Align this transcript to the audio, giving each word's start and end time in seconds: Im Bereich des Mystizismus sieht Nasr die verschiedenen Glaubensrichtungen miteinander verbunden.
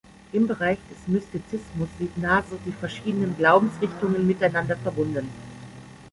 Im 0.33 0.47
Bereich 0.47 0.79
des 0.89 1.07
Mystizismus 1.07 1.87
sieht 1.99 2.17
Nasr 2.17 2.57
die 2.65 2.71
verschiedenen 2.71 3.37
Glaubensrichtungen 3.37 4.25
miteinander 4.25 4.75
verbunden. 4.77 5.29